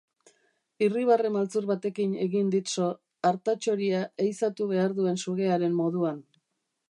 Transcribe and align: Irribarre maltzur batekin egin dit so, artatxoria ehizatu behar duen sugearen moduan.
Irribarre 0.85 1.29
maltzur 1.35 1.67
batekin 1.71 2.15
egin 2.23 2.49
dit 2.55 2.71
so, 2.77 2.87
artatxoria 3.33 4.01
ehizatu 4.25 4.69
behar 4.75 4.99
duen 5.01 5.23
sugearen 5.27 5.79
moduan. 5.83 6.19